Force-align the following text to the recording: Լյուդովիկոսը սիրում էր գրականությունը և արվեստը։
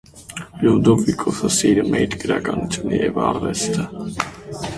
Լյուդովիկոսը 0.61 1.51
սիրում 1.57 1.99
էր 1.99 2.17
գրականությունը 2.25 3.03
և 3.03 3.21
արվեստը։ 3.27 3.87